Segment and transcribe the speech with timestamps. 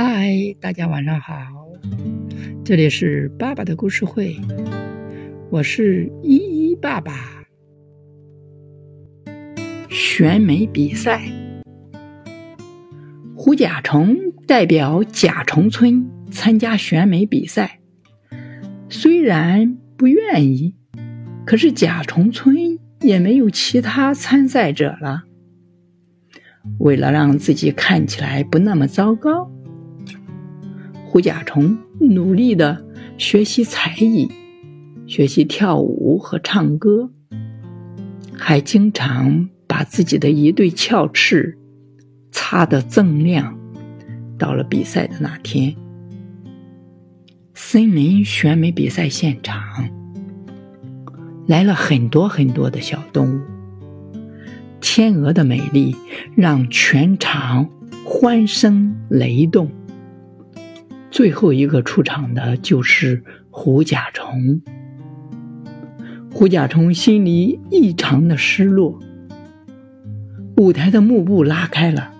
[0.00, 1.34] 嗨，大家晚上好，
[2.64, 4.36] 这里是爸爸的故事会，
[5.50, 7.12] 我是依依爸爸。
[9.88, 11.24] 选美比赛，
[13.34, 14.16] 胡甲虫
[14.46, 17.80] 代表甲虫村参加选美比赛，
[18.88, 20.76] 虽然不愿意，
[21.44, 22.56] 可是甲虫村
[23.00, 25.24] 也没有其他参赛者了。
[26.78, 29.50] 为了让自己看起来不那么糟糕。
[31.10, 32.84] 胡甲虫努力的
[33.16, 34.30] 学习才艺，
[35.06, 37.10] 学习跳舞和唱歌，
[38.34, 41.56] 还经常把自己的一对翘翅
[42.30, 43.58] 擦得锃亮。
[44.36, 45.74] 到了比赛的那天，
[47.54, 49.88] 森林选美比赛现场
[51.46, 53.40] 来了很多很多的小动物，
[54.78, 55.96] 天鹅的美丽
[56.36, 57.66] 让全场
[58.04, 59.70] 欢声雷动。
[61.18, 64.62] 最后一个出场的就是虎甲虫。
[66.32, 69.00] 虎甲虫心里异常的失落。
[70.58, 72.12] 舞台的幕布拉开了，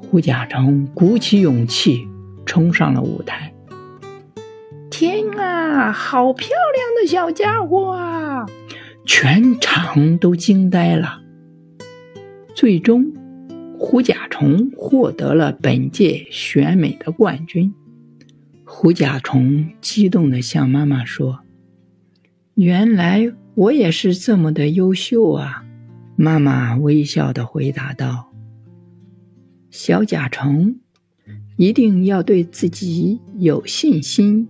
[0.00, 2.08] 虎甲虫鼓起勇气
[2.44, 3.54] 冲上了舞台。
[4.90, 8.46] 天啊，好漂亮的小家伙啊！
[9.04, 11.20] 全场都惊呆了。
[12.52, 13.12] 最终。
[13.78, 17.72] 虎甲虫获得了本届选美的冠军。
[18.64, 21.40] 虎甲虫激动地向妈妈说
[22.54, 25.64] ：“原来我也是这么的优秀啊！”
[26.16, 28.32] 妈妈微笑地回答道
[29.70, 30.76] ：“小甲虫，
[31.56, 34.48] 一定要对自己有信心，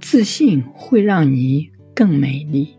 [0.00, 2.74] 自信会让你更美丽。”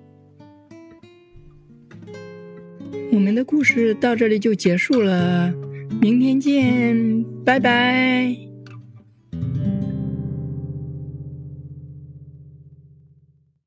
[3.12, 5.54] 我们的故事到这里就结束了。
[6.00, 8.47] 明天见，拜拜。